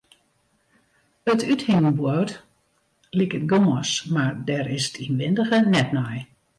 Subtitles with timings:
[1.33, 2.31] It úthingboerd
[3.17, 6.17] liket gâns, mar dêr is 't ynwindige net nei.